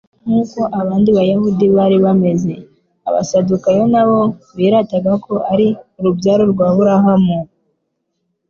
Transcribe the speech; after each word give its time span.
Nk'uko 0.25 0.59
abandi 0.81 1.09
bayuda 1.17 1.65
bari 1.77 1.97
bameze, 2.05 2.53
abasadukayo 3.07 3.83
nabo 3.93 4.19
birataga 4.57 5.11
ko 5.25 5.33
ari 5.51 5.67
urubyaro 5.99 6.43
rw'Aburahamu, 6.53 7.37